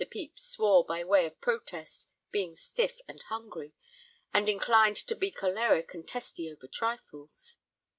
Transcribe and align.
Pepys 0.09 0.31
swore 0.41 0.83
by 0.83 1.03
way 1.03 1.27
of 1.27 1.39
protest, 1.41 2.07
being 2.31 2.55
stiff 2.55 3.01
and 3.07 3.21
hungry, 3.21 3.75
and 4.33 4.49
inclined 4.49 4.95
to 4.97 5.15
be 5.15 5.29
choleric 5.29 5.93
and 5.93 6.07
testy 6.07 6.51
over 6.51 6.65
trifles. 6.65 7.57